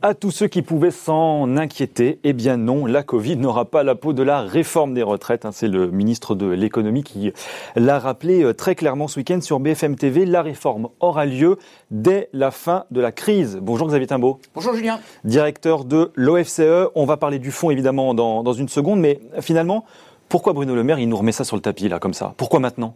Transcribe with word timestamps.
À 0.00 0.14
tous 0.14 0.30
ceux 0.30 0.46
qui 0.46 0.62
pouvaient 0.62 0.92
s'en 0.92 1.56
inquiéter, 1.56 2.20
eh 2.22 2.32
bien 2.32 2.56
non, 2.56 2.86
la 2.86 3.02
Covid 3.02 3.36
n'aura 3.36 3.64
pas 3.64 3.82
la 3.82 3.96
peau 3.96 4.12
de 4.12 4.22
la 4.22 4.42
réforme 4.42 4.94
des 4.94 5.02
retraites. 5.02 5.44
Hein. 5.44 5.50
C'est 5.50 5.66
le 5.66 5.90
ministre 5.90 6.36
de 6.36 6.46
l'économie 6.46 7.02
qui 7.02 7.32
l'a 7.74 7.98
rappelé 7.98 8.44
euh, 8.44 8.54
très 8.54 8.76
clairement 8.76 9.08
ce 9.08 9.18
week-end 9.18 9.40
sur 9.40 9.58
BFM 9.58 9.96
TV. 9.96 10.24
La 10.24 10.42
réforme 10.42 10.88
aura 11.00 11.26
lieu 11.26 11.58
dès 11.90 12.28
la 12.32 12.52
fin 12.52 12.84
de 12.92 13.00
la 13.00 13.10
crise. 13.10 13.58
Bonjour 13.60 13.88
Xavier 13.88 14.06
Timbaud. 14.06 14.38
Bonjour 14.54 14.72
Julien. 14.72 15.00
Directeur 15.24 15.84
de 15.84 16.12
l'OFCE. 16.14 16.90
On 16.94 17.04
va 17.04 17.16
parler 17.16 17.40
du 17.40 17.50
fond 17.50 17.70
évidemment 17.70 18.14
dans, 18.14 18.44
dans 18.44 18.52
une 18.52 18.68
seconde, 18.68 19.00
mais 19.00 19.18
finalement, 19.40 19.84
pourquoi 20.28 20.52
Bruno 20.52 20.76
Le 20.76 20.84
Maire 20.84 21.00
il 21.00 21.08
nous 21.08 21.16
remet 21.16 21.32
ça 21.32 21.42
sur 21.42 21.56
le 21.56 21.62
tapis 21.62 21.88
là 21.88 21.98
comme 21.98 22.14
ça? 22.14 22.34
Pourquoi 22.36 22.60
maintenant? 22.60 22.94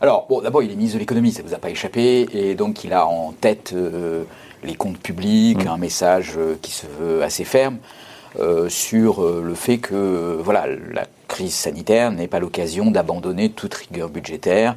Alors, 0.00 0.26
bon, 0.28 0.42
d'abord, 0.42 0.62
il 0.62 0.70
est 0.70 0.76
ministre 0.76 0.96
de 0.96 1.00
l'économie, 1.00 1.32
ça 1.32 1.42
ne 1.42 1.48
vous 1.48 1.54
a 1.54 1.58
pas 1.58 1.70
échappé, 1.70 2.26
et 2.32 2.54
donc 2.54 2.84
il 2.84 2.92
a 2.92 3.06
en 3.06 3.32
tête 3.32 3.72
euh, 3.74 4.24
les 4.64 4.74
comptes 4.74 4.98
publics, 4.98 5.64
mm. 5.64 5.68
un 5.68 5.76
message 5.76 6.34
euh, 6.36 6.56
qui 6.60 6.72
se 6.72 6.86
veut 6.86 7.22
assez 7.22 7.44
ferme 7.44 7.78
euh, 8.40 8.68
sur 8.68 9.22
le 9.22 9.54
fait 9.54 9.78
que 9.78 10.38
voilà, 10.42 10.66
la 10.92 11.06
crise 11.28 11.54
sanitaire 11.54 12.10
n'est 12.10 12.26
pas 12.26 12.40
l'occasion 12.40 12.90
d'abandonner 12.90 13.50
toute 13.50 13.74
rigueur 13.74 14.08
budgétaire 14.08 14.74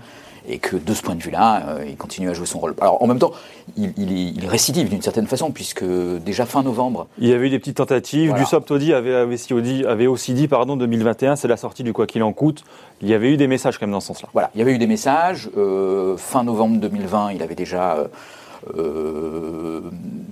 et 0.48 0.60
que 0.60 0.76
de 0.76 0.94
ce 0.94 1.02
point 1.02 1.16
de 1.16 1.22
vue-là, 1.22 1.64
euh, 1.68 1.86
il 1.88 1.98
continue 1.98 2.30
à 2.30 2.34
jouer 2.34 2.46
son 2.46 2.60
rôle. 2.60 2.74
Alors 2.80 3.02
en 3.02 3.08
même 3.08 3.20
temps, 3.20 3.32
il, 3.76 3.92
il, 3.98 4.48
récidive 4.48 4.90
d'une 4.90 5.02
certaine 5.02 5.28
façon, 5.28 5.52
puisque 5.52 5.84
déjà 5.84 6.46
fin 6.46 6.64
novembre. 6.64 7.08
Il 7.20 7.28
y 7.28 7.34
avait 7.34 7.48
eu 7.48 7.50
des 7.50 7.60
petites 7.60 7.78
tentatives. 7.78 8.34
Du 8.34 8.44
Audi 8.70 8.94
avait, 8.94 9.14
avait, 9.14 9.86
avait, 9.86 10.08
aussi 10.08 10.34
dit, 10.34 10.48
pardon, 10.48 10.78
2021, 10.78 11.36
c'est 11.36 11.48
la 11.48 11.58
sortie 11.58 11.84
du 11.84 11.94
quoi 11.94 12.08
qu'il 12.08 12.24
en 12.24 12.32
coûte. 12.32 12.64
Il 13.02 13.10
y 13.10 13.14
avait 13.14 13.32
eu 13.32 13.38
des 13.38 13.48
messages 13.48 13.78
quand 13.78 13.86
même 13.86 13.94
dans 13.94 14.00
ce 14.00 14.08
sens-là. 14.08 14.30
Voilà, 14.34 14.50
il 14.56 14.60
y 14.60 14.62
avait 14.62 14.74
eu 14.74 14.78
des 14.78 14.88
messages. 14.88 15.50
Euh, 15.58 16.16
fin 16.18 16.44
novembre 16.44 16.80
2020, 16.80 17.34
il 17.34 17.44
avait 17.44 17.56
déjà. 17.56 17.96
Euh, 17.96 18.08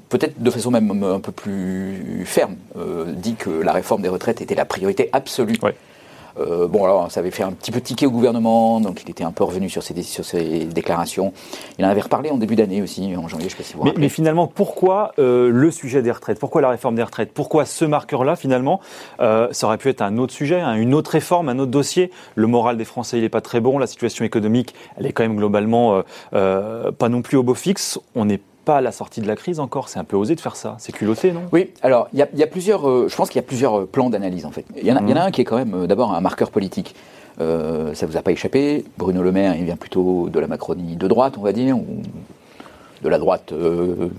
peut-être 0.09 0.41
de 0.41 0.49
façon 0.49 0.71
même 0.71 1.03
un 1.03 1.19
peu 1.19 1.31
plus 1.31 2.23
ferme, 2.25 2.55
dit 3.15 3.35
que 3.35 3.49
la 3.49 3.73
réforme 3.73 4.01
des 4.01 4.09
retraites 4.09 4.41
était 4.41 4.55
la 4.55 4.65
priorité 4.65 5.09
absolue 5.13 5.57
euh, 6.37 6.67
bon, 6.67 6.83
alors, 6.83 7.11
ça 7.11 7.19
avait 7.19 7.31
fait 7.31 7.43
un 7.43 7.51
petit 7.51 7.71
peu 7.71 7.81
tiquer 7.81 8.05
au 8.05 8.11
gouvernement, 8.11 8.79
donc 8.81 9.01
il 9.03 9.09
était 9.09 9.23
un 9.23 9.31
peu 9.31 9.43
revenu 9.43 9.69
sur 9.69 9.83
ses, 9.83 10.01
sur 10.03 10.25
ses 10.25 10.65
déclarations. 10.65 11.33
Il 11.79 11.85
en 11.85 11.89
avait 11.89 12.01
reparlé 12.01 12.29
en 12.29 12.37
début 12.37 12.55
d'année 12.55 12.81
aussi, 12.81 13.15
en 13.15 13.27
janvier, 13.27 13.49
je 13.49 13.55
ne 13.55 13.57
sais 13.57 13.57
pas 13.57 13.63
si 13.63 13.73
vous 13.75 13.83
mais, 13.83 13.93
mais 13.97 14.09
finalement, 14.09 14.47
pourquoi 14.47 15.13
euh, 15.19 15.49
le 15.49 15.71
sujet 15.71 16.01
des 16.01 16.11
retraites? 16.11 16.39
Pourquoi 16.39 16.61
la 16.61 16.69
réforme 16.69 16.95
des 16.95 17.03
retraites? 17.03 17.31
Pourquoi 17.33 17.65
ce 17.65 17.85
marqueur-là, 17.85 18.35
finalement 18.35 18.79
euh, 19.19 19.47
Ça 19.51 19.67
aurait 19.67 19.77
pu 19.77 19.89
être 19.89 20.01
un 20.01 20.17
autre 20.17 20.33
sujet, 20.33 20.59
hein, 20.59 20.75
une 20.75 20.93
autre 20.93 21.11
réforme, 21.11 21.49
un 21.49 21.59
autre 21.59 21.71
dossier? 21.71 22.11
Le 22.35 22.47
moral 22.47 22.77
des 22.77 22.85
Français, 22.85 23.17
il 23.17 23.21
n'est 23.21 23.29
pas 23.29 23.41
très 23.41 23.61
bon. 23.61 23.77
La 23.77 23.87
situation 23.87 24.25
économique, 24.25 24.75
elle 24.97 25.05
est 25.05 25.13
quand 25.13 25.23
même 25.23 25.37
globalement 25.37 26.01
pas 26.31 27.09
non 27.09 27.21
plus 27.21 27.37
au 27.37 27.43
beau 27.43 27.53
fixe. 27.53 27.99
On 28.15 28.25
n'est 28.25 28.39
pas 28.65 28.77
à 28.77 28.81
la 28.81 28.91
sortie 28.91 29.21
de 29.21 29.27
la 29.27 29.35
crise 29.35 29.59
encore. 29.59 29.87
C'est 29.87 29.99
un 29.99 30.03
peu 30.03 30.17
osé 30.17 30.35
de 30.35 30.41
faire 30.41 30.55
ça. 30.55 30.75
C'est 30.79 30.91
culotté, 30.91 31.31
non? 31.31 31.43
Oui, 31.53 31.71
alors 31.81 32.09
il 32.11 32.19
y, 32.19 32.43
a 32.43 32.47
plusieurs. 32.47 32.89
Euh, 32.89 33.07
je 33.07 33.15
pense 33.15 33.29
qu'il 33.29 33.37
y 33.37 33.45
a 33.45 33.47
plusieurs 33.47 33.79
euh, 33.79 33.85
plans 33.85 34.09
d'analyse 34.09 34.45
en 34.45 34.51
fait. 34.51 34.65
Il 34.75 34.85
y, 34.85 34.91
en 34.91 34.97
a 34.97 35.01
mhm. 35.01 35.15
un 35.15 35.31
qui 35.31 35.41
est 35.41 35.43
quand 35.45 35.57
même 35.57 35.73
euh, 35.73 35.87
d'abord 35.87 36.13
un 36.13 36.21
marqueur 36.21 36.51
politique. 36.51 36.95
Euh, 37.39 37.93
ça 37.93 38.05
vous 38.05 38.17
a 38.17 38.21
pas 38.21 38.31
échappé. 38.31 38.83
Bruno 38.97 39.21
Le 39.21 39.31
Maire, 39.31 39.55
il 39.55 39.65
vient 39.65 39.75
plutôt 39.75 40.29
de 40.29 40.39
la 40.39 40.47
Macronie 40.47 40.95
de 40.95 41.07
droite, 41.07 41.35
on 41.37 41.41
va 41.41 41.51
dire, 41.51 41.77
ou 41.77 42.01
de 43.01 43.09
la 43.09 43.19
droite 43.19 43.53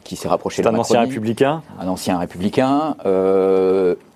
qui 0.05 0.17
s'est 0.17 0.29
rapproché 0.29 0.63
de 0.63 0.67
la 0.67 0.73
Macronie. 0.73 0.97
un 0.97 1.01
ancien 1.01 1.01
républicain? 1.01 1.63
Un 1.81 1.89
ancien 1.89 2.19
républicain. 2.19 2.97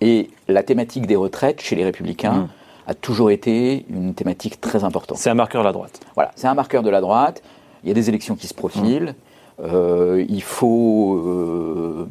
et 0.01 0.31
la 0.49 0.63
thématique 0.63 1.07
des 1.07 1.17
retraites 1.17 1.61
chez 1.61 1.77
les 1.77 1.85
républicains. 1.85 2.33
Mhm. 2.33 2.49
a 2.87 2.95
toujours 2.95 3.31
été 3.31 3.87
une 3.89 4.15
thématique 4.15 4.61
très 4.61 4.85
importante. 4.85 5.19
C'est 5.19 5.31
un 5.31 5.35
marqueur 5.35 5.63
de 5.63 5.67
la 5.67 5.73
droite. 5.73 6.01
Voilà, 6.15 6.33
c'est 6.37 6.47
un 6.47 6.55
marqueur 6.55 6.83
de 6.83 6.91
la 6.91 7.01
droite. 7.01 7.43
Il 7.83 7.89
y 7.89 7.93
a 7.93 7.95
des 7.95 8.09
élections 8.11 8.37
qui 8.37 8.47
se 8.47 8.55
profilent. 8.55 9.15
Mhm. 9.15 9.30
Euh, 9.63 10.25
il 10.29 10.43
faut 10.43 11.17
euh, 11.17 12.09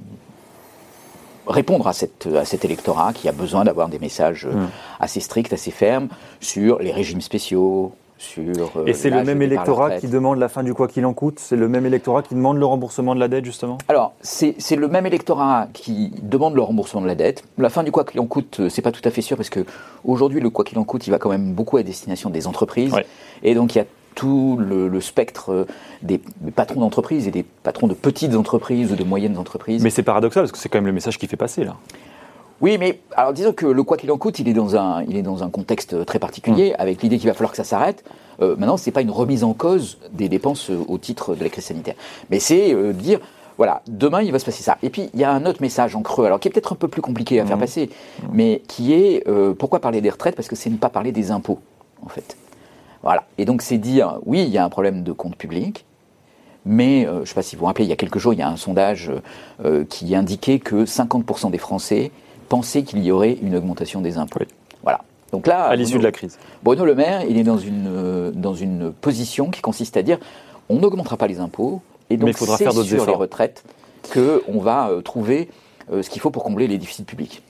répondre 1.48 1.88
à, 1.88 1.94
cette, 1.94 2.28
à 2.28 2.46
cet 2.46 2.66
électorat 2.66 3.14
qui 3.14 3.28
a 3.28 3.32
besoin 3.32 3.64
d'avoir 3.64 3.90
des 3.90 4.00
messages 4.00 4.46
hmm. 4.46 4.68
assez 5.00 5.20
stricts, 5.20 5.54
assez 5.54 5.72
fermes 5.72 6.10
sur 6.40 6.80
les 6.80 6.92
régimes 6.92 7.22
spéciaux, 7.22 7.94
sur, 8.20 8.44
euh, 8.76 8.86
Et 8.86 8.94
c'est 8.94 9.10
le 9.10 9.24
même 9.24 9.42
électorat 9.42 9.98
qui 9.98 10.08
demande 10.08 10.40
la 10.40 10.50
fin 10.50 10.62
du 10.62 10.74
quoi 10.74 10.90
qu'il 10.90 11.06
en 11.06 11.14
coûte? 11.14 11.40
C'est 11.40 11.56
le 11.56 11.70
même 11.70 11.86
électorat 11.86 12.22
qui 12.22 12.36
demande 12.36 12.58
le 12.58 12.66
remboursement 12.66 13.16
de 13.16 13.20
la 13.20 13.30
dette, 13.30 13.46
justement? 13.46 13.78
Alors, 13.88 14.14
c'est 14.22 14.76
le 14.76 14.88
même 14.90 15.06
électorat 15.06 15.68
qui 15.72 16.12
demande 16.22 16.54
le 16.54 16.62
remboursement 16.62 17.02
de 17.02 17.08
la 17.08 17.16
dette. 17.16 17.46
La 17.58 17.70
fin 17.70 17.82
du 17.82 17.94
quoi 17.94 18.04
qu'il 18.04 18.20
en 18.20 18.26
coûte, 18.26 18.68
c'est 18.68 18.82
pas 18.82 18.92
tout 18.92 19.02
à 19.06 19.10
fait 19.10 19.22
sûr, 19.22 19.38
parce 19.38 19.50
que 19.50 19.62
aujourd'hui, 20.04 20.42
le 20.42 20.50
quoi 20.50 20.66
qu'il 20.66 20.78
en 20.80 20.84
coûte, 20.84 21.08
il 21.08 21.12
va 21.12 21.18
quand 21.18 21.30
même 21.30 21.54
beaucoup 21.54 21.78
à 21.78 21.84
destination 21.84 22.30
des 22.30 22.46
entreprises. 22.46 22.94
Et 23.42 23.56
donc, 23.56 23.76
il 23.76 23.78
y 23.78 23.82
a 23.82 23.86
tout 24.20 24.58
le, 24.60 25.00
spectre 25.00 25.66
des, 26.02 26.20
patrons 26.54 26.82
d'entreprises 26.82 27.26
et 27.26 27.32
des 27.32 27.44
patrons 27.44 27.88
de 27.88 27.94
petites 27.94 28.36
entreprises 28.36 28.92
ou 28.92 28.98
de 28.98 29.06
moyennes 29.06 29.38
entreprises. 29.38 29.82
Mais 29.82 29.90
c'est 29.90 30.04
paradoxal 30.04 30.44
parce 30.44 30.52
que 30.52 30.58
c'est 30.58 30.68
quand 30.68 30.80
même 30.80 30.88
le 30.88 30.92
message 30.92 31.18
qui 31.18 31.26
fait 31.26 31.38
passer 31.38 31.64
là. 31.64 31.78
Oui, 32.60 32.78
mais 32.78 33.00
alors 33.16 33.32
disons 33.32 33.54
que 33.54 33.66
le 33.66 33.82
quoi 33.84 33.96
qu'il 33.96 34.12
en 34.12 34.18
coûte, 34.18 34.38
il 34.40 34.50
est 34.50 34.54
dans 34.54 34.76
un, 34.76 35.04
il 35.04 35.16
est 35.16 35.22
dans 35.22 35.42
un 35.42 35.50
contexte 35.50 36.06
très 36.06 36.20
particulier, 36.20 36.72
mmh. 36.72 36.82
avec 36.82 37.02
l'idée 37.02 37.18
qu'il 37.18 37.30
va 37.30 37.34
falloir 37.34 37.52
que 37.52 37.58
ça 37.58 37.64
s'arrête. 37.64 38.04
Euh, 38.42 38.58
maintenant, 38.58 38.76
ce 38.76 38.86
n'est 38.86 38.92
pas 38.92 39.00
une 39.00 39.10
remise 39.10 39.46
en 39.46 39.54
cause 39.54 40.00
des 40.12 40.28
dépenses 40.28 40.70
au 40.70 40.98
titre 40.98 41.36
de 41.36 41.42
la 41.42 41.50
crise 41.50 41.64
sanitaire, 41.64 41.96
mais 42.30 42.40
c'est 42.40 42.74
euh, 42.74 42.92
dire 42.92 43.22
voilà, 43.56 43.82
demain 43.88 44.22
il 44.22 44.34
va 44.34 44.40
se 44.40 44.46
passer 44.46 44.64
ça. 44.64 44.78
Et 44.84 44.90
puis 44.90 45.10
il 45.14 45.20
y 45.22 45.24
a 45.24 45.32
un 45.32 45.46
autre 45.46 45.62
message 45.62 45.96
en 45.96 46.02
creux, 46.02 46.26
alors 46.26 46.42
qui 46.42 46.50
est 46.50 46.52
peut-être 46.52 46.74
un 46.74 46.76
peu 46.76 46.90
plus 46.90 47.02
compliqué 47.02 47.40
à 47.40 47.46
faire 47.46 47.56
mmh. 47.56 47.62
passer, 47.62 47.90
mais 48.34 48.62
qui 48.68 48.92
est 48.92 49.26
euh, 49.30 49.54
pourquoi 49.54 49.80
parler 49.80 50.02
des 50.02 50.10
retraites? 50.10 50.36
Parce 50.36 50.50
que 50.50 50.58
c'est 50.58 50.70
ne 50.70 50.76
pas 50.76 50.90
parler 50.90 51.14
des 51.14 51.32
impôts, 51.32 51.60
en 52.04 52.10
fait. 52.10 52.36
Voilà. 53.04 53.24
Et 53.38 53.46
donc 53.46 53.62
c'est 53.62 53.78
dire, 53.78 54.20
oui, 54.26 54.44
il 54.44 54.50
y 54.50 54.58
a 54.58 54.66
un 54.66 54.70
problème 54.70 55.04
de 55.04 55.12
compte 55.12 55.36
public, 55.36 55.86
mais 56.66 57.06
euh, 57.06 57.16
je 57.16 57.20
ne 57.20 57.26
sais 57.26 57.34
pas 57.34 57.42
si 57.42 57.56
vous 57.56 57.62
vous 57.62 57.66
rappelez, 57.66 57.86
il 57.86 57.90
y 57.90 57.94
a 57.94 57.96
quelques 57.96 58.20
jours, 58.20 58.34
il 58.34 58.40
y 58.40 58.44
a 58.44 58.50
un 58.50 58.58
sondage 58.58 59.12
euh, 59.64 59.86
qui 59.86 60.14
indiquait 60.16 60.60
que 60.60 60.86
50% 60.86 61.52
des 61.52 61.58
Français 61.58 62.12
pensaient 62.50 62.84
qu'il 62.84 63.04
y 63.04 63.12
aurait 63.12 63.38
une 63.42 63.56
augmentation 63.56 64.02
des 64.02 64.18
impôts. 64.18 64.40
Voilà. 64.84 65.02
Donc 65.32 65.48
là, 65.48 65.66
à 65.66 65.76
l'issue 65.76 66.00
de 66.00 66.04
la 66.04 66.12
crise. 66.12 66.40
Bruno 66.64 66.86
Le 66.86 66.96
Maire, 66.96 67.24
il 67.30 67.38
est 67.38 67.44
dans 67.44 67.58
une, 67.58 67.88
euh, 67.88 68.32
dans 68.32 68.56
une 68.56 68.92
position 68.92 69.50
qui 69.50 69.62
consiste 69.62 69.96
à 69.98 70.04
dire 70.04 70.18
on 70.68 70.80
n'augmentera 70.80 71.18
pas 71.18 71.28
les 71.28 71.40
impôts, 71.40 71.82
et 72.10 72.18
donc 72.18 72.38
c'est 72.38 72.72
sur 72.84 73.06
les 73.06 73.14
retraites 73.14 73.64
qu'on 74.14 74.60
va 74.60 74.92
trouver 75.04 75.50
ce 75.92 76.08
qu'il 76.10 76.22
faut 76.22 76.30
pour 76.30 76.44
combler 76.44 76.68
les 76.68 76.78
déficits 76.78 77.04
publics. 77.04 77.42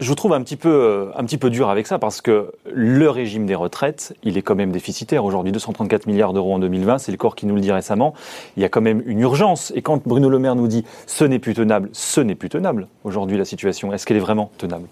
Je 0.00 0.08
vous 0.08 0.14
trouve 0.14 0.32
un 0.32 0.42
petit 0.42 0.56
peu, 0.56 0.68
euh, 0.68 1.06
un 1.16 1.24
petit 1.24 1.38
peu 1.38 1.50
dur 1.50 1.70
avec 1.70 1.88
ça 1.88 1.98
parce 1.98 2.20
que 2.20 2.52
le 2.72 3.10
régime 3.10 3.46
des 3.46 3.56
retraites, 3.56 4.14
il 4.22 4.38
est 4.38 4.42
quand 4.42 4.54
même 4.54 4.70
déficitaire. 4.70 5.24
Aujourd'hui, 5.24 5.50
234 5.50 6.06
milliards 6.06 6.32
d'euros 6.32 6.54
en 6.54 6.60
2020, 6.60 6.98
c'est 6.98 7.10
le 7.10 7.18
corps 7.18 7.34
qui 7.34 7.46
nous 7.46 7.56
le 7.56 7.60
dit 7.60 7.72
récemment. 7.72 8.14
Il 8.56 8.62
y 8.62 8.64
a 8.64 8.68
quand 8.68 8.80
même 8.80 9.02
une 9.06 9.18
urgence. 9.18 9.72
Et 9.74 9.82
quand 9.82 10.06
Bruno 10.06 10.28
Le 10.28 10.38
Maire 10.38 10.54
nous 10.54 10.68
dit 10.68 10.84
ce 11.06 11.24
n'est 11.24 11.40
plus 11.40 11.54
tenable, 11.54 11.88
ce 11.92 12.20
n'est 12.20 12.36
plus 12.36 12.48
tenable 12.48 12.86
aujourd'hui 13.02 13.36
la 13.36 13.44
situation. 13.44 13.92
Est-ce 13.92 14.06
qu'elle 14.06 14.16
est 14.16 14.20
vraiment 14.20 14.52
tenable? 14.56 14.86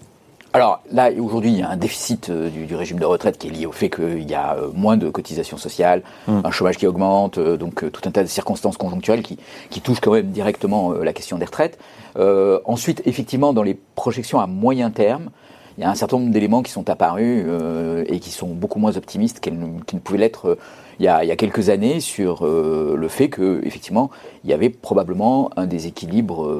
Alors 0.53 0.81
là, 0.91 1.11
aujourd'hui, 1.19 1.51
il 1.51 1.59
y 1.59 1.61
a 1.61 1.69
un 1.69 1.77
déficit 1.77 2.29
euh, 2.29 2.49
du, 2.49 2.73
régime 2.75 2.99
de 2.99 3.05
retraite 3.05 3.37
qui 3.37 3.47
est 3.47 3.51
lié 3.51 3.65
au 3.65 3.71
fait 3.71 3.89
qu'il 3.89 4.27
y 4.27 4.33
a 4.33 4.55
euh, 4.55 4.69
moins 4.73 4.97
de 4.97 5.09
cotisations 5.09 5.57
sociales, 5.57 6.01
hum. 6.27 6.41
un 6.43 6.51
chômage 6.51 6.77
qui 6.77 6.87
augmente, 6.87 7.37
donc 7.37 7.91
tout 7.91 8.01
un 8.05 8.11
tas 8.11 8.23
de 8.23 8.27
circonstances 8.27 8.77
conjoncturelles 8.77 9.23
qui, 9.23 9.37
qui 9.69 9.81
touchent 9.81 9.99
quand 9.99 10.13
même 10.13 10.31
directement 10.31 10.93
la 10.93 11.13
question 11.13 11.37
des 11.37 11.45
retraites. 11.45 11.77
Euh, 12.17 12.59
ensuite, 12.65 13.01
effectivement, 13.05 13.53
dans 13.53 13.63
les 13.63 13.77
projections 13.95 14.39
à 14.39 14.47
moyen 14.47 14.89
terme, 14.89 15.29
il 15.77 15.81
y 15.81 15.83
a 15.83 15.89
un 15.89 15.95
certain 15.95 16.17
nombre 16.17 16.31
d'éléments 16.31 16.63
qui 16.63 16.71
sont 16.71 16.89
apparus 16.89 17.45
euh, 17.47 18.03
et 18.07 18.19
qui 18.19 18.31
sont 18.31 18.47
beaucoup 18.47 18.79
moins 18.79 18.97
optimistes 18.97 19.39
qu'ils 19.39 19.59
ne, 19.59 19.99
pouvaient 19.99 20.17
l'être 20.17 20.47
euh, 20.47 20.55
il, 20.99 21.05
y 21.05 21.09
a, 21.09 21.35
quelques 21.35 21.69
années 21.69 21.99
sur 21.99 22.43
le 22.43 23.07
fait 23.07 23.29
que 23.29 23.61
effectivement 23.63 24.09
il 24.43 24.49
y 24.49 24.53
avait 24.53 24.71
probablement 24.71 25.51
un 25.55 25.67
déséquilibre 25.67 26.51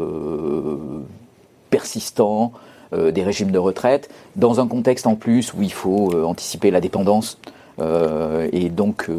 persistant 1.72 2.52
des 2.94 3.24
régimes 3.24 3.52
de 3.52 3.58
retraite 3.58 4.10
dans 4.36 4.60
un 4.60 4.68
contexte 4.68 5.08
en 5.08 5.16
plus 5.16 5.54
où 5.54 5.62
il 5.62 5.74
faut 5.74 6.14
anticiper 6.24 6.72
la 6.72 6.80
dépendance 6.80 7.38
et 7.80 8.70
donc 8.70 9.10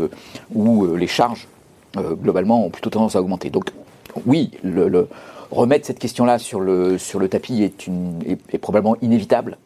où 0.54 0.96
les 0.96 1.06
charges 1.06 1.48
globalement 1.96 2.64
ont 2.64 2.70
plutôt 2.70 2.90
tendance 2.90 3.14
à 3.16 3.20
augmenter. 3.20 3.50
Donc 3.50 3.70
oui, 4.26 4.50
le 4.62 5.08
remettre 5.50 5.86
cette 5.86 5.98
question-là 5.98 6.38
sur 6.38 6.60
le, 6.60 6.98
sur 6.98 7.18
le 7.18 7.28
tapis 7.28 7.62
est, 7.62 7.86
une, 7.86 8.20
est, 8.26 8.58
probablement 8.58 8.96
inévitable. 9.02 9.56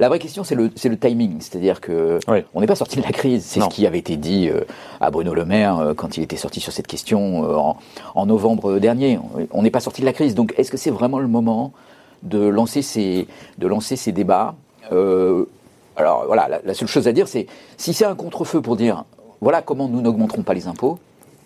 La 0.00 0.08
vraie 0.08 0.20
question, 0.20 0.44
c'est 0.44 0.54
le, 0.54 0.70
le, 0.84 0.96
timing, 0.96 1.40
c'est-à-dire 1.40 1.80
que 1.80 2.20
on 2.54 2.60
n'est 2.60 2.68
pas 2.68 2.76
sorti 2.76 2.98
de 2.98 3.02
la 3.02 3.10
crise. 3.10 3.44
C'est 3.44 3.60
ce 3.60 3.68
qui 3.68 3.84
avait 3.84 3.98
été 3.98 4.16
dit 4.16 4.48
euh, 4.48 4.60
à 5.00 5.10
Bruno 5.10 5.34
Le 5.34 5.44
Maire 5.44 5.78
euh, 5.78 5.94
quand 5.94 6.16
il 6.16 6.22
était 6.22 6.36
sorti 6.36 6.60
sur 6.60 6.72
cette 6.72 6.86
question 6.86 7.44
euh, 7.44 7.56
en, 7.56 7.76
en, 8.14 8.26
novembre 8.26 8.78
dernier. 8.78 9.18
On 9.50 9.62
n'est 9.62 9.72
pas 9.72 9.80
sorti 9.80 10.00
de 10.02 10.06
la 10.06 10.12
crise. 10.12 10.36
Donc, 10.36 10.54
est-ce 10.56 10.70
que 10.70 10.76
c'est 10.76 10.90
vraiment 10.90 11.18
le 11.18 11.26
moment 11.26 11.72
de 12.22 12.46
lancer 12.46 12.82
ces, 12.82 13.26
de 13.58 13.66
lancer 13.66 13.96
ces 13.96 14.12
débats 14.12 14.54
Alors, 14.90 16.26
voilà, 16.26 16.60
la, 16.64 16.74
seule 16.74 16.88
chose 16.88 17.08
à 17.08 17.12
dire, 17.12 17.28
c'est 17.28 17.46
si 17.76 17.92
c'est 17.92 18.04
un 18.04 18.14
contre-feu 18.14 18.60
pour 18.60 18.76
dire 18.76 19.04
voilà 19.40 19.62
comment 19.62 19.88
nous 19.88 20.00
n'augmenterons 20.00 20.42
pas 20.42 20.54
les 20.54 20.66
impôts, 20.66 20.98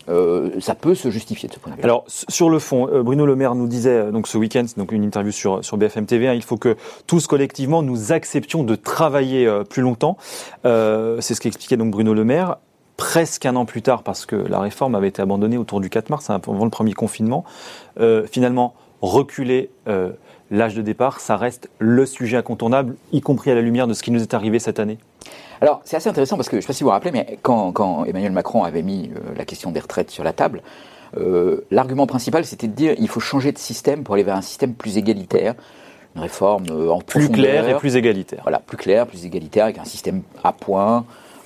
euh, 0.08 0.50
ça 0.60 0.74
peut 0.74 0.94
se 0.94 1.10
justifier 1.10 1.48
de 1.48 1.54
ce 1.54 1.58
point 1.58 1.72
de 1.72 1.76
vue. 1.76 1.84
Alors 1.84 2.04
sur 2.06 2.50
le 2.50 2.58
fond, 2.58 2.88
euh, 2.88 3.02
Bruno 3.02 3.24
Le 3.24 3.36
Maire 3.36 3.54
nous 3.54 3.69
disait 3.69 3.90
euh, 3.90 4.10
donc 4.10 4.26
ce 4.26 4.36
week-end, 4.36 4.64
donc 4.76 4.92
une 4.92 5.04
interview 5.04 5.30
sur 5.30 5.64
sur 5.64 5.76
BFM 5.76 6.06
TV, 6.06 6.28
hein, 6.28 6.34
il 6.34 6.42
faut 6.42 6.56
que 6.56 6.76
tous 7.06 7.26
collectivement 7.26 7.82
nous 7.82 8.12
acceptions 8.12 8.64
de 8.64 8.75
travailler 8.75 9.48
plus 9.68 9.82
longtemps. 9.82 10.16
C'est 10.64 11.34
ce 11.34 11.40
qu'expliquait 11.40 11.76
donc 11.76 11.90
Bruno 11.90 12.14
Le 12.14 12.25
Maire 12.25 12.56
presque 12.96 13.46
un 13.46 13.56
an 13.56 13.64
plus 13.64 13.82
tard, 13.82 14.02
parce 14.02 14.26
que 14.26 14.36
la 14.36 14.60
réforme 14.60 14.94
avait 14.94 15.08
été 15.08 15.22
abandonnée 15.22 15.56
autour 15.56 15.80
du 15.80 15.90
4 15.90 16.10
mars, 16.10 16.30
hein, 16.30 16.40
avant 16.46 16.64
le 16.64 16.70
premier 16.70 16.92
confinement. 16.92 17.44
finalement, 18.30 18.75
reculer 19.02 19.70
l'âge 20.50 20.75
de 20.75 20.82
départ, 20.82 21.20
ça 21.20 21.37
reste 21.37 21.69
le 21.78 22.06
sujet 22.06 22.38
incontournable, 22.38 22.96
y 23.12 23.20
compris 23.20 23.50
à 23.50 23.54
la 23.54 23.60
lumière 23.60 23.87
de 23.87 23.94
ce 23.94 24.02
qui 24.02 24.10
nous 24.10 24.22
est 24.22 24.34
arrivé 24.34 24.58
cette 24.58 24.78
année. 24.78 24.99
Alors, 25.60 25.81
c'est 25.84 25.96
assez 25.96 26.08
intéressant 26.08 26.37
parce 26.37 26.49
que, 26.49 26.56
je 26.56 26.58
ne 26.58 26.60
sais 26.62 26.66
pas 26.69 26.72
si 26.72 26.82
vous 26.82 26.88
vous 26.88 26.93
rappelez, 26.93 27.12
mais 27.12 27.38
quand, 27.43 28.04
Emmanuel 28.04 28.32
Macron 28.32 28.64
avait 28.64 28.82
mis 28.82 29.10
la 29.37 29.44
question 29.44 29.70
des 29.70 29.81
retraites 29.81 30.10
sur 30.10 30.25
la 30.25 30.32
table, 30.32 30.62
l'argument 31.70 32.06
principal, 32.06 32.44
c'était 32.44 32.69
de 32.69 32.72
dire 32.72 32.94
qu'il 32.96 33.08
faut 33.08 33.20
changer 33.20 33.52
de 33.52 33.58
système 33.58 34.02
pour 34.02 34.14
aller 34.14 34.25
vers 34.25 34.37
un 34.37 34.43
système 34.43 34.75
plus 34.75 34.96
égalitaire, 34.99 35.54
une 36.14 36.22
réforme 36.22 36.64
en 36.90 37.00
plus 37.00 37.31
claire 37.31 37.69
et 37.69 37.76
plus 37.76 37.96
égalitaire. 37.96 38.40
Voilà, 38.43 38.58
plus 38.58 38.76
clair, 38.76 39.06
plus 39.06 39.25
égalitaire, 39.25 39.64
avec 39.64 39.78
un 39.78 39.84
système 39.84 40.22
à 40.44 40.52
points, 40.52 41.04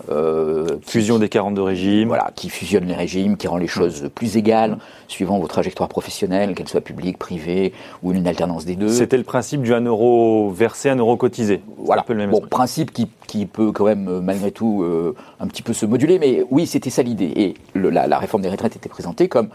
euh, 0.08 0.66
Fusion 0.86 1.18
des 1.18 1.28
42 1.28 1.62
régimes. 1.62 2.08
Voilà, 2.08 2.30
qui 2.34 2.48
fusionne 2.48 2.84
les 2.84 2.94
régimes, 2.94 3.36
qui 3.36 3.48
rend 3.48 3.56
les 3.56 3.66
choses 3.66 4.08
plus 4.14 4.36
égales, 4.36 4.78
suivant 5.08 5.38
vos 5.38 5.46
trajectoires 5.46 5.88
professionnelles, 5.88 6.54
qu'elles 6.54 6.68
soient 6.68 6.80
publiques, 6.80 7.18
privées, 7.18 7.72
ou 8.02 8.12
une 8.12 8.26
alternance 8.26 8.64
des 8.64 8.76
deux. 8.76 8.88
C'était 8.88 9.16
le 9.16 9.24
principe 9.24 9.62
du 9.62 9.74
1 9.74 9.80
euro 9.82 10.50
versé, 10.50 10.90
1 10.90 10.96
euro 10.96 11.16
cotisé. 11.16 11.62
Voilà, 11.78 12.04
le 12.08 12.14
même 12.14 12.30
bon, 12.30 12.40
principe 12.40 12.92
qui, 12.92 13.08
qui, 13.26 13.46
peut 13.46 13.72
quand 13.72 13.84
même, 13.84 14.08
euh, 14.08 14.20
malgré 14.20 14.50
tout, 14.50 14.82
euh, 14.82 15.14
un 15.40 15.46
petit 15.46 15.62
peu 15.62 15.72
se 15.72 15.86
moduler, 15.86 16.18
mais 16.18 16.44
oui, 16.50 16.66
c'était 16.66 16.90
ça 16.90 17.02
l'idée. 17.02 17.32
Et 17.36 17.54
la, 17.74 18.18
réforme 18.18 18.42
des 18.42 18.50
retraites 18.50 18.76
était 18.76 18.88
présentée 18.88 19.28
comme 19.28 19.48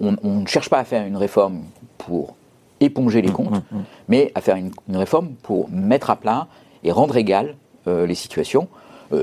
on, 0.00 0.16
ne 0.22 0.46
cherche 0.46 0.70
pas 0.70 0.78
à 0.78 0.84
faire 0.84 1.04
une 1.04 1.16
réforme 1.16 1.62
pour 1.98 2.36
éponger 2.80 3.20
les 3.20 3.30
mmh, 3.30 3.32
comptes, 3.32 3.50
mmh, 3.50 3.76
mmh. 3.76 3.84
mais 4.08 4.32
à 4.36 4.40
faire 4.40 4.56
une, 4.56 4.70
réforme 4.96 5.30
pour 5.42 5.68
mettre 5.70 6.10
à 6.10 6.16
plat 6.16 6.46
et 6.84 6.92
rendre 6.92 7.16
égales 7.16 7.56
les 7.86 8.14
situations 8.14 8.68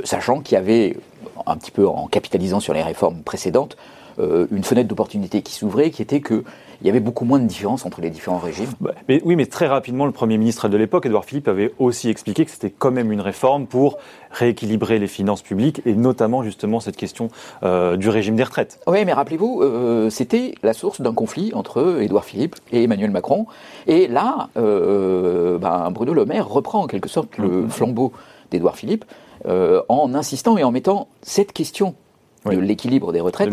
sachant 0.03 0.41
qu'il 0.41 0.55
y 0.55 0.57
avait, 0.57 0.97
un 1.45 1.57
petit 1.57 1.71
peu 1.71 1.87
en 1.87 2.07
capitalisant 2.07 2.59
sur 2.59 2.73
les 2.73 2.83
réformes 2.83 3.21
précédentes, 3.23 3.77
euh, 4.17 4.47
une 4.51 4.63
fenêtre 4.63 4.87
d'opportunité 4.87 5.41
qui 5.41 5.53
s'ouvrait, 5.53 5.89
qui 5.89 6.01
était 6.01 6.21
qu'il 6.21 6.43
y 6.83 6.89
avait 6.89 7.01
beaucoup 7.01 7.25
moins 7.25 7.39
de 7.39 7.45
différence 7.45 7.85
entre 7.85 7.99
les 7.99 8.09
différents 8.09 8.37
régimes. 8.37 8.69
Bah, 8.79 8.93
mais, 9.09 9.21
oui, 9.25 9.35
mais 9.35 9.45
très 9.45 9.67
rapidement, 9.67 10.05
le 10.05 10.13
Premier 10.13 10.37
ministre 10.37 10.69
de 10.69 10.77
l'époque, 10.77 11.05
Édouard 11.05 11.25
Philippe, 11.25 11.49
avait 11.49 11.73
aussi 11.79 12.09
expliqué 12.09 12.45
que 12.45 12.51
c'était 12.51 12.69
quand 12.69 12.91
même 12.91 13.11
une 13.11 13.19
réforme 13.19 13.67
pour 13.67 13.97
rééquilibrer 14.31 14.99
les 14.99 15.07
finances 15.07 15.41
publiques 15.41 15.81
et 15.85 15.93
notamment 15.95 16.43
justement 16.43 16.79
cette 16.79 16.95
question 16.95 17.27
euh, 17.63 17.97
du 17.97 18.07
régime 18.07 18.37
des 18.37 18.43
retraites. 18.43 18.79
Oui, 18.87 19.03
mais 19.03 19.11
rappelez-vous, 19.11 20.09
c'était 20.09 20.55
la 20.63 20.73
source 20.73 21.01
d'un 21.01 21.13
conflit 21.13 21.51
entre 21.53 21.99
Édouard 22.01 22.23
Philippe 22.23 22.55
et 22.71 22.83
Emmanuel 22.83 23.11
Macron. 23.11 23.47
Et 23.87 24.07
là, 24.07 24.49
ben, 24.55 25.91
Bruno 25.91 26.13
Le 26.13 26.25
Maire 26.25 26.47
reprend 26.47 26.83
en 26.83 26.87
quelque 26.87 27.09
sorte 27.09 27.37
le 27.37 27.63
mm-hmm. 27.63 27.69
flambeau 27.69 28.13
d'Édouard 28.51 28.77
Philippe 28.77 29.03
euh, 29.45 29.81
en 29.89 30.13
insistant 30.13 30.57
et 30.57 30.63
en 30.63 30.71
mettant 30.71 31.07
cette 31.21 31.53
question 31.53 31.95
de 32.45 32.57
l'équilibre 32.57 33.11
des 33.11 33.21
retraites 33.21 33.49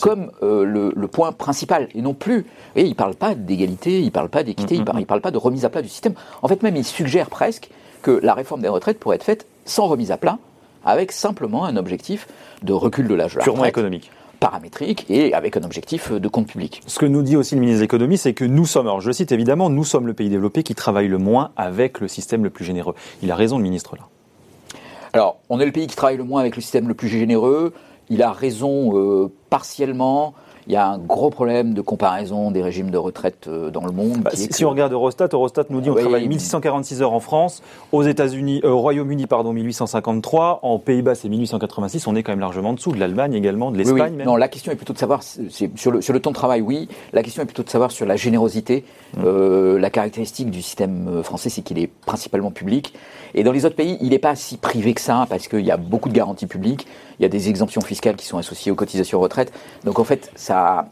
comme 0.00 0.30
euh, 0.42 0.64
le, 0.64 1.08
point 1.08 1.32
principal 1.32 1.88
et 1.94 2.02
non 2.02 2.14
plus. 2.14 2.46
Et 2.76 2.82
il 2.82 2.90
ne 2.90 2.94
parle 2.94 3.14
pas 3.14 3.34
d'égalité, 3.34 4.00
il 4.00 4.06
ne 4.06 4.10
parle 4.10 4.28
pas 4.28 4.42
d'équité, 4.42 4.76
il 4.76 4.80
ne 4.80 5.04
parle, 5.04 5.20
pas 5.20 5.30
de 5.30 5.38
remise 5.38 5.64
à 5.64 5.68
plat 5.70 5.82
du 5.82 5.88
système. 5.88 6.14
En 6.42 6.48
fait, 6.48 6.62
même 6.62 6.76
il 6.76 6.84
suggère 6.84 7.28
presque 7.28 7.68
que 8.02 8.12
la 8.22 8.34
réforme 8.34 8.62
des 8.62 8.68
retraites 8.68 8.98
pourrait 8.98 9.16
être 9.16 9.24
faite 9.24 9.46
sans 9.66 9.86
remise 9.86 10.10
à 10.10 10.16
plat, 10.16 10.38
avec 10.84 11.12
simplement 11.12 11.64
un 11.66 11.76
objectif 11.76 12.28
de 12.62 12.72
recul 12.72 13.08
de 13.08 13.14
l'âge 13.14 13.34
de 13.34 13.40
Purement 13.40 13.64
économique 13.64 14.10
paramétrique 14.40 15.04
et 15.10 15.34
avec 15.34 15.58
un 15.58 15.62
objectif 15.64 16.10
de 16.10 16.28
compte 16.28 16.46
public. 16.46 16.80
Ce 16.86 16.98
que 16.98 17.04
nous 17.04 17.20
dit 17.20 17.36
aussi 17.36 17.54
le 17.54 17.60
ministre 17.60 17.80
de 17.80 17.84
l'économie, 17.84 18.16
c'est 18.16 18.32
que 18.32 18.46
nous 18.46 18.64
sommes, 18.64 18.86
alors 18.86 19.02
je 19.02 19.12
cite 19.12 19.32
évidemment, 19.32 19.68
nous 19.68 19.84
sommes 19.84 20.06
le 20.06 20.14
pays 20.14 20.30
développé 20.30 20.62
qui 20.62 20.74
travaille 20.74 21.08
le 21.08 21.18
moins 21.18 21.50
avec 21.58 22.00
le 22.00 22.08
système 22.08 22.42
le 22.42 22.48
plus 22.48 22.64
généreux. 22.64 22.94
Il 23.22 23.30
a 23.30 23.36
raison 23.36 23.58
le 23.58 23.62
ministre 23.62 23.96
là. 23.96 24.08
Alors, 25.12 25.40
on 25.48 25.58
est 25.58 25.66
le 25.66 25.72
pays 25.72 25.86
qui 25.86 25.96
travaille 25.96 26.16
le 26.16 26.24
moins 26.24 26.40
avec 26.40 26.56
le 26.56 26.62
système 26.62 26.88
le 26.88 26.94
plus 26.94 27.08
généreux. 27.08 27.74
Il 28.08 28.22
a 28.22 28.32
raison 28.32 28.96
euh, 28.96 29.32
partiellement. 29.50 30.34
Il 30.66 30.72
y 30.72 30.76
a 30.76 30.86
un 30.86 30.98
gros 30.98 31.30
problème 31.30 31.74
de 31.74 31.80
comparaison 31.80 32.50
des 32.50 32.62
régimes 32.62 32.90
de 32.90 32.98
retraite 32.98 33.46
euh, 33.48 33.70
dans 33.70 33.84
le 33.84 33.92
monde. 33.92 34.18
Bah, 34.18 34.30
si, 34.34 34.64
on 34.64 34.70
regarde 34.70 34.92
Eurostat, 34.92 35.28
Eurostat 35.32 35.64
nous 35.70 35.80
dit 35.80 35.88
qu'on 35.88 35.96
travaille 35.96 36.28
1646 36.28 37.02
heures 37.02 37.12
en 37.12 37.20
France, 37.20 37.62
aux 37.92 38.02
États-Unis, 38.02 38.60
euh, 38.64 38.70
au 38.70 38.78
Royaume-Uni, 38.78 39.26
pardon, 39.26 39.52
1853, 39.52 40.60
en 40.62 40.78
Pays-Bas, 40.78 41.14
c'est 41.14 41.28
1886. 41.28 42.06
On 42.06 42.14
est 42.14 42.22
quand 42.22 42.32
même 42.32 42.40
largement 42.40 42.70
en 42.70 42.74
dessous 42.74 42.92
de 42.92 43.00
l'Allemagne 43.00 43.34
également, 43.34 43.70
de 43.70 43.78
l'Espagne. 43.78 44.22
Non, 44.24 44.36
la 44.36 44.48
question 44.48 44.72
est 44.72 44.76
plutôt 44.76 44.92
de 44.92 44.98
savoir 44.98 45.22
sur 45.22 45.90
le, 45.90 46.00
sur 46.00 46.12
le 46.12 46.20
temps 46.20 46.30
de 46.30 46.36
travail, 46.36 46.60
oui. 46.60 46.88
La 47.12 47.22
question 47.22 47.42
est 47.42 47.46
plutôt 47.46 47.62
de 47.62 47.70
savoir 47.70 47.90
sur 47.90 48.06
la 48.06 48.16
générosité. 48.16 48.84
Mmh. 49.16 49.22
Euh, 49.24 49.78
la 49.78 49.90
caractéristique 49.90 50.50
du 50.50 50.62
système 50.62 51.22
français, 51.22 51.48
c'est 51.48 51.62
qu'il 51.62 51.78
est 51.78 51.88
principalement 51.88 52.50
public. 52.50 52.94
Et 53.34 53.42
dans 53.42 53.52
les 53.52 53.64
autres 53.64 53.76
pays, 53.76 53.96
il 54.00 54.10
n'est 54.10 54.18
pas 54.18 54.34
si 54.34 54.56
privé 54.56 54.94
que 54.94 55.00
ça, 55.00 55.26
parce 55.28 55.48
qu'il 55.48 55.64
y 55.64 55.70
a 55.70 55.76
beaucoup 55.76 56.08
de 56.08 56.14
garanties 56.14 56.46
publiques, 56.46 56.86
il 57.18 57.22
y 57.22 57.26
a 57.26 57.28
des 57.28 57.48
exemptions 57.48 57.80
fiscales 57.80 58.16
qui 58.16 58.26
sont 58.26 58.38
associées 58.38 58.72
aux 58.72 58.74
cotisations 58.74 59.20
retraite. 59.20 59.52
Donc 59.84 59.98
en 59.98 60.04
fait, 60.04 60.30
ça, 60.34 60.49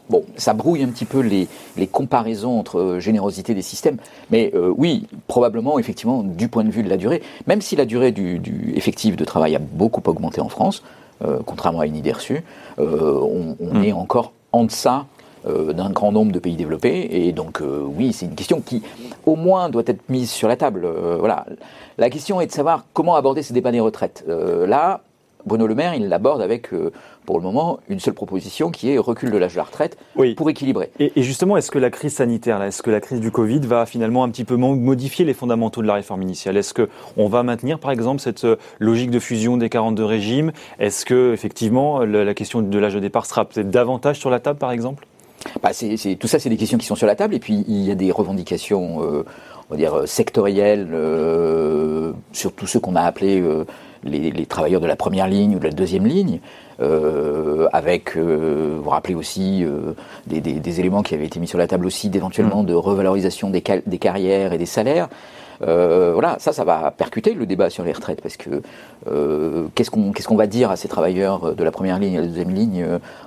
bon, 0.09 0.23
ça 0.37 0.53
brouille 0.53 0.83
un 0.83 0.87
petit 0.87 1.05
peu 1.05 1.19
les, 1.19 1.47
les 1.77 1.87
comparaisons 1.87 2.59
entre 2.59 2.79
euh, 2.79 2.99
générosité 2.99 3.53
des 3.53 3.61
systèmes. 3.61 3.97
Mais 4.31 4.51
euh, 4.53 4.73
oui, 4.75 5.07
probablement, 5.27 5.79
effectivement, 5.79 6.23
du 6.23 6.47
point 6.47 6.63
de 6.63 6.71
vue 6.71 6.83
de 6.83 6.89
la 6.89 6.97
durée, 6.97 7.21
même 7.47 7.61
si 7.61 7.75
la 7.75 7.85
durée 7.85 8.11
du, 8.11 8.39
du 8.39 8.73
effectif 8.75 9.15
de 9.15 9.25
travail 9.25 9.55
a 9.55 9.59
beaucoup 9.59 10.01
augmenté 10.09 10.41
en 10.41 10.49
France, 10.49 10.83
euh, 11.25 11.39
contrairement 11.45 11.81
à 11.81 11.85
une 11.85 11.95
idée 11.95 12.11
reçue, 12.11 12.43
on, 12.77 13.55
on 13.59 13.73
hmm. 13.73 13.83
est 13.83 13.91
encore 13.91 14.31
en 14.51 14.63
deçà 14.63 15.05
d'un 15.45 15.89
grand 15.89 16.11
nombre 16.11 16.33
de 16.33 16.39
pays 16.39 16.55
développés. 16.55 17.07
Et 17.11 17.31
donc, 17.31 17.61
oui, 17.61 18.11
c'est 18.11 18.25
une 18.25 18.35
question 18.35 18.61
qui, 18.61 18.83
au 19.25 19.37
moins, 19.37 19.69
doit 19.69 19.83
être 19.85 20.09
mise 20.09 20.29
sur 20.29 20.49
la 20.49 20.57
table. 20.57 20.87
voilà. 21.17 21.45
La 21.97 22.09
question 22.09 22.41
est 22.41 22.47
de 22.47 22.51
savoir 22.51 22.83
comment 22.93 23.15
aborder 23.15 23.41
ce 23.41 23.53
débat 23.53 23.71
des 23.71 23.79
retraites. 23.79 24.25
là, 24.27 25.01
Bruno 25.45 25.67
Le 25.67 25.75
Maire, 25.75 25.95
il 25.95 26.09
l'aborde 26.09 26.41
avec, 26.41 26.73
euh, 26.73 26.91
pour 27.25 27.37
le 27.37 27.43
moment, 27.43 27.79
une 27.87 27.99
seule 27.99 28.13
proposition 28.13 28.71
qui 28.71 28.91
est 28.91 28.97
recul 28.97 29.31
de 29.31 29.37
l'âge 29.37 29.53
de 29.53 29.57
la 29.57 29.63
retraite 29.63 29.97
pour 30.35 30.49
équilibrer. 30.49 30.91
Et, 30.99 31.11
justement, 31.23 31.55
est-ce 31.55 31.71
que 31.71 31.79
la 31.79 31.89
crise 31.89 32.15
sanitaire, 32.15 32.61
est-ce 32.61 32.83
que 32.83 32.91
la 32.91 32.99
crise 32.99 33.21
du 33.21 33.31
Covid 33.31 33.59
va 33.59 33.85
finalement 33.85 34.23
un 34.23 34.29
petit 34.29 34.43
peu 34.43 34.57
modifier 34.57 35.23
les 35.25 35.33
fondamentaux 35.33 35.81
de 35.81 35.87
la 35.87 35.93
réforme 35.93 36.21
initiale? 36.23 36.57
Est-ce 36.57 36.73
qu'on 36.73 37.29
va 37.29 37.43
maintenir, 37.43 37.79
par 37.79 37.91
exemple, 37.91 38.21
cette 38.21 38.43
euh, 38.43 38.57
logique 38.79 39.11
de 39.11 39.19
fusion 39.19 39.55
des 39.55 39.69
42 39.69 40.03
régimes? 40.03 40.51
Est-ce 40.77 41.05
que, 41.05 41.31
effectivement, 41.33 42.01
la, 42.01 42.33
question 42.33 42.61
de 42.61 42.79
l'âge 42.79 42.93
de 42.93 42.99
départ 42.99 43.25
sera 43.25 43.45
peut-être 43.45 43.69
davantage 43.69 44.19
sur 44.19 44.29
la 44.29 44.39
table, 44.39 44.59
par 44.59 44.71
exemple? 44.71 45.07
Bah, 45.63 45.69
Tout 46.19 46.27
ça, 46.27 46.39
c'est 46.39 46.49
des 46.49 46.57
questions 46.57 46.77
qui 46.77 46.85
sont 46.85 46.95
sur 46.95 47.07
la 47.07 47.15
table. 47.15 47.33
Et 47.33 47.39
puis, 47.39 47.63
il 47.67 47.81
y 47.81 47.91
a 47.91 47.95
des 47.95 48.11
revendications, 48.11 49.01
euh, 49.03 49.23
on 49.69 49.73
va 49.73 49.77
dire, 49.77 50.01
sectorielles, 50.05 50.89
sur 52.33 52.51
tous 52.51 52.67
ceux 52.67 52.81
qu'on 52.81 52.95
a 52.97 53.01
appelés 53.01 53.41
les, 54.03 54.45
travailleurs 54.45 54.81
de 54.81 54.87
la 54.87 54.95
première 54.95 55.27
ligne 55.27 55.55
ou 55.55 55.59
de 55.59 55.65
la 55.65 55.71
deuxième 55.71 56.05
ligne, 56.05 56.39
euh, 56.81 57.67
avec, 57.73 58.15
euh, 58.15 58.79
vous 58.81 58.89
rappelez 58.89 59.15
aussi, 59.15 59.63
euh, 59.63 59.93
des, 60.27 60.79
éléments 60.79 61.03
qui 61.03 61.13
avaient 61.13 61.25
été 61.25 61.39
mis 61.39 61.47
sur 61.47 61.57
la 61.57 61.67
table 61.67 61.85
aussi, 61.85 62.09
d'éventuellement 62.09 62.63
mm. 62.63 62.67
de 62.67 62.73
revalorisation 62.73 63.49
des, 63.49 63.63
des, 63.85 63.97
carrières 63.97 64.53
et 64.53 64.57
des 64.57 64.65
salaires. 64.65 65.09
voilà, 65.59 66.37
ça, 66.39 66.53
ça 66.53 66.63
va 66.63 66.91
percuter 66.91 67.33
le 67.33 67.45
débat 67.45 67.69
sur 67.69 67.83
les 67.83 67.91
retraites, 67.91 68.21
parce 68.21 68.37
que 68.37 68.61
qu'est-ce 69.75 69.91
qu'on 69.91 70.11
qu'est-ce 70.13 70.27
qu'on 70.27 70.37
va 70.37 70.47
dire 70.47 70.71
à 70.71 70.77
ces 70.77 70.87
travailleurs 70.87 71.53
de 71.53 71.63
la 71.63 71.71
première 71.71 71.99
ligne 71.99 72.13
et 72.13 72.17
de 72.17 72.21
la 72.21 72.27
deuxième 72.27 72.53
ligne 72.53 72.85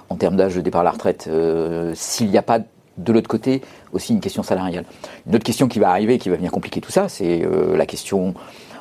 en 0.09 0.17
termes 0.17 0.37
d'âge 0.37 0.55
de 0.55 0.63
départ 0.63 0.81
à 0.81 0.85
la 0.85 0.93
retraite 0.93 1.29
s'il 1.95 2.31
n'y 2.31 2.39
a 2.39 2.43
pas 2.43 2.61
de 2.99 3.13
l'autre 3.13 3.29
côté 3.29 3.63
aussi 3.93 4.13
une 4.15 4.21
question 4.21 4.43
salariale? 4.43 4.85
Une 5.27 5.35
autre 5.35 5.45
question 5.45 5.69
qui 5.69 5.79
va 5.79 5.91
arriver, 5.91 6.19
qui 6.19 6.31
va 6.31 6.37
venir 6.37 6.51
compliquer 6.51 6.81
tout 6.81 6.91
ça, 6.91 7.09
c'est 7.11 7.47
la 7.75 7.85
question 7.85 8.35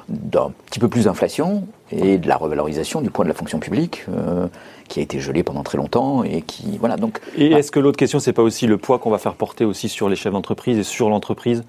d'un 0.07 0.51
petit 0.65 0.79
peu 0.79 0.87
plus 0.87 1.05
d'inflation 1.05 1.63
et 1.91 2.17
de 2.17 2.27
la 2.27 2.37
revalorisation 2.37 3.01
du 3.01 3.09
point 3.09 3.25
de 3.25 3.29
la 3.29 3.35
fonction 3.35 3.59
publique 3.59 4.05
euh, 4.09 4.47
qui 4.87 4.99
a 4.99 5.03
été 5.03 5.19
gelé 5.19 5.43
pendant 5.43 5.63
très 5.63 5.77
longtemps 5.77 6.23
et 6.23 6.41
qui 6.41 6.77
voilà 6.77 6.97
donc. 6.97 7.21
Et 7.37 7.51
est-ce 7.51 7.71
que 7.71 7.79
l'autre 7.79 7.97
question 7.97 8.19
c'est 8.19 8.33
pas 8.33 8.41
aussi 8.41 8.67
le 8.67 8.77
poids 8.77 8.99
qu'on 8.99 9.09
va 9.09 9.17
faire 9.17 9.35
porter 9.35 9.63
aussi 9.63 9.87
sur 9.87 10.09
les 10.09 10.15
chefs 10.15 10.33
d'entreprise 10.33 10.77
et 10.77 10.83
sur 10.83 11.09
l'entreprise 11.09 11.63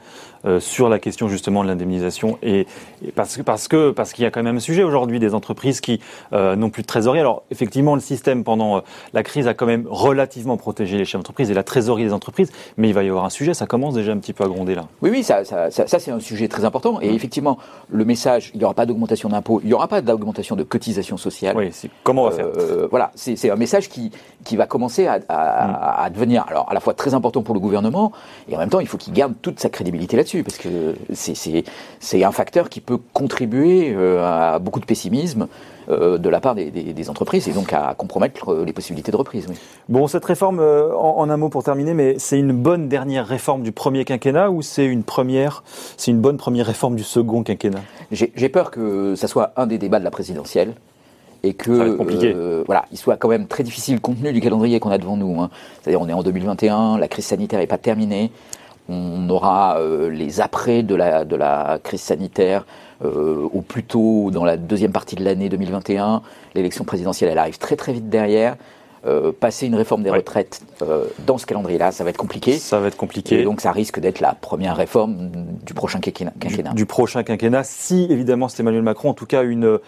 euh, 0.45 0.59
sur 0.59 0.88
la 0.88 0.99
question 0.99 1.29
justement 1.29 1.62
de 1.62 1.69
l'indemnisation 1.69 2.37
et, 2.43 2.67
parce 3.14 3.37
que 3.37 3.43
parce 3.43 3.69
que 3.69 3.93
parce 3.93 4.12
qu'il 4.12 4.25
y 4.25 4.26
a 4.26 4.33
quand 4.33 4.43
même 4.43 4.57
un 4.57 4.61
sujet 4.61 4.83
aujourd'hui 4.83 5.21
des 5.21 5.35
entreprises 5.35 5.81
qui 5.81 6.00
euh, 6.33 6.57
n'ont 6.57 6.69
plus 6.69 6.83
de 6.83 6.88
trésorerie. 6.88 7.21
Alors 7.21 7.45
effectivement 7.52 7.95
le 7.95 8.00
système 8.00 8.43
pendant 8.43 8.79
euh, 8.79 8.81
la 9.12 9.23
crise 9.23 9.47
a 9.47 9.55
quand 9.55 9.67
même 9.67 9.87
relativement 9.88 10.57
protégé 10.57 10.99
les 10.99 11.05
chefs 11.05 11.21
d'entreprise 11.21 11.49
et 11.52 11.55
la 11.55 11.62
trésorerie 11.62 12.02
des 12.02 12.12
entreprises, 12.12 12.50
mais 12.76 12.88
il 12.88 12.95
va 12.95 13.05
y 13.05 13.09
avoir 13.09 13.25
un 13.25 13.31
sujet, 13.31 13.55
ça 13.55 13.67
commence 13.67 13.95
déjà 13.95 14.11
un 14.11 14.19
petit 14.19 14.33
peu 14.33 14.43
à 14.43 14.49
gronder 14.49 14.75
là. 14.75 14.88
Oui 15.00 15.11
oui 15.11 15.23
ça 15.23 15.45
ça, 15.45 15.71
ça, 15.71 15.87
c'est 15.87 16.11
un 16.11 16.19
sujet 16.19 16.49
très 16.49 16.64
important 16.64 17.00
et 17.00 17.12
mmh. 17.12 17.14
effectivement 17.14 17.59
le 17.88 18.05
message 18.05 18.50
il 18.52 18.59
n'y 18.59 18.64
aura 18.64 18.75
pas 18.75 18.85
d'augmentation 18.85 19.29
d'impôts, 19.29 19.61
il 19.62 19.69
n'y 19.69 19.75
aura 19.75 19.87
pas 19.87 20.02
d'augmentation 20.12 20.57
de 20.57 20.62
cotisation 20.62 21.16
sociale. 21.16 21.57
Oui 21.57 21.71
comment 22.04 22.25
on 22.25 22.31
va 22.31 22.37
faire 22.37 22.47
Voilà 22.90 23.11
c'est 23.14 23.50
un 23.50 23.57
message 23.57 23.88
qui 23.88 24.11
qui 24.45 24.57
va 24.57 24.66
commencer 24.66 25.07
à, 25.07 25.21
à, 25.28 25.66
mmh. 25.66 25.78
à, 26.07 26.11
devenir 26.11 26.45
alors 26.49 26.69
à 26.71 26.75
la 26.75 26.81
fois 26.81 26.95
très 26.95 27.14
important 27.14 27.42
pour 27.42 27.54
le 27.54 27.61
gouvernement 27.61 28.12
et 28.49 28.57
en 28.57 28.59
même 28.59 28.71
temps 28.71 28.81
il 28.81 28.87
faut 28.87 28.99
qu'il 28.99 29.12
garde 29.12 29.35
toute 29.42 29.61
sa 29.61 29.69
crédibilité 29.69 30.16
là-dessus 30.16 30.42
parce 30.42 30.59
que 30.59 30.95
c'est 31.12 32.25
un 32.25 32.33
facteur 32.33 32.69
qui 32.69 32.81
peut 32.81 32.99
contribuer 33.12 33.92
euh, 33.95 34.54
à 34.54 34.59
beaucoup 34.59 34.81
de 34.81 34.85
pessimisme 34.85 35.49
euh, 35.92 36.18
de 36.18 36.28
la 36.28 36.40
part 36.40 36.54
des, 36.54 37.11
entreprises 37.11 37.49
et 37.49 37.52
donc 37.52 37.72
à 37.72 37.94
compromettre 37.94 38.52
euh, 38.52 38.64
les 38.64 38.72
possibilités 38.72 39.12
de 39.12 39.16
reprise. 39.16 39.46
Bon, 39.88 40.06
cette 40.06 40.25
réforme, 40.25 40.61
en, 40.61 41.28
un 41.28 41.37
mot 41.37 41.49
pour 41.49 41.64
terminer, 41.64 41.94
mais 41.94 42.16
c'est 42.18 42.38
une 42.38 42.52
bonne 42.52 42.88
dernière 42.88 43.26
réforme 43.26 43.62
du 43.62 43.72
premier 43.72 44.04
quinquennat 44.04 44.50
ou 44.50 44.62
c'est 44.62 44.84
une 44.84 45.02
première, 45.02 45.64
c'est 45.96 46.11
une 46.11 46.20
bonne 46.20 46.37
première 46.37 46.66
réforme 46.66 46.96
du 46.96 47.02
second 47.02 47.42
quinquennat? 47.42 47.80
J'ai 48.11 48.49
peur 48.49 48.70
que 48.70 49.14
ça 49.16 49.28
soit 49.28 49.52
un 49.56 49.66
des 49.66 49.78
débats 49.78 49.99
de 49.99 50.04
la 50.04 50.11
présidentielle 50.11 50.75
et 51.42 51.54
que 51.54 52.62
voilà, 52.66 52.84
il 52.92 52.99
soit 52.99 53.16
quand 53.16 53.28
même 53.28 53.46
très 53.46 53.64
difficile 53.64 54.00
compte 54.00 54.18
tenu 54.18 54.32
du 54.32 54.40
calendrier 54.40 54.78
qu'on 54.80 54.90
a 54.90 54.99
devant 54.99 55.16
nous. 55.16 55.40
Hein. 55.40 55.50
C'est-à-dire 55.80 56.00
on 56.00 56.08
est 56.08 56.12
en 56.12 56.22
2021, 56.22 56.99
la 56.99 57.08
crise 57.08 57.26
sanitaire 57.26 57.58
n'est 57.58 57.66
pas 57.66 57.78
terminée 57.78 58.30
On 58.88 59.30
aura 59.30 59.78
les 60.10 60.40
après 60.40 60.82
de 60.82 60.94
la, 60.94 61.24
de 61.24 61.36
la 61.36 61.78
crise 61.82 62.00
sanitaire 62.00 62.66
au 63.02 63.60
plus 63.60 63.84
tôt 63.84 64.30
dans 64.32 64.44
la 64.44 64.56
deuxième 64.56 64.92
partie 64.92 65.16
de 65.16 65.24
l'année 65.24 65.48
2021. 65.48 66.22
L'élection 66.54 66.84
présidentielle, 66.84 67.30
elle 67.30 67.38
arrive 67.38 67.58
très 67.58 67.76
très 67.76 67.92
vite 67.92 68.08
derrière. 68.08 68.56
Euh, 69.04 69.32
passer 69.32 69.66
une 69.66 69.75
réforme 69.75 70.04
des 70.04 70.11
retraites 70.11 70.62
euh, 70.80 71.06
dans 71.26 71.37
ce 71.37 71.44
calendrier-là, 71.44 71.90
ça 71.90 72.04
va 72.04 72.11
être 72.11 72.16
compliqué. 72.16 72.52
Ça 72.59 72.78
va 72.78 72.87
être 72.87 72.97
compliqué. 72.97 73.40
Et 73.40 73.42
donc 73.44 73.61
ça 73.61 73.73
risque 73.73 73.99
d'être 73.99 74.21
la 74.21 74.35
première 74.35 74.76
réforme 74.76 75.32
du 75.66 75.75
prochain 75.75 75.99
quinquennat. 75.99 76.32
Du, 76.75 76.87
prochain 76.87 77.25
quinquennat, 77.25 77.64
si 77.64 78.06
évidemment 78.11 78.49
c'est 78.49 78.61
Emmanuel 78.61 78.82
Macron, 78.82 79.11
en 79.11 79.14
tout 79.14 79.26
cas 79.26 79.42
une, 79.42 79.80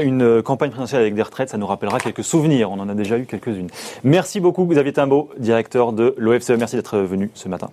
une 0.00 0.42
campagne 0.42 0.70
présidentielle 0.70 1.00
avec 1.00 1.16
des 1.16 1.22
retraites, 1.22 1.50
ça 1.50 1.58
nous 1.58 1.66
rappellera 1.66 1.98
quelques 1.98 2.22
souvenirs. 2.22 2.70
On 2.70 2.78
en 2.78 2.88
a 2.88 2.94
déjà 2.94 3.18
eu 3.18 3.26
quelques-unes. 3.26 3.70
Merci 4.04 4.38
beaucoup 4.38 4.64
Xavier 4.66 4.92
Timbaud, 4.92 5.30
directeur 5.36 5.92
de 5.92 6.14
l'OFCE. 6.16 6.50
Merci 6.50 6.76
d'être 6.76 6.98
venu 6.98 7.32
ce 7.34 7.48
matin. 7.48 7.70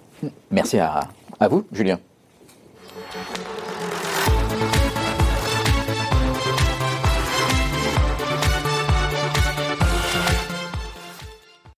Merci 0.50 0.79
à, 0.79 1.01
à 1.39 1.47
vous, 1.47 1.63
Julien. 1.71 2.00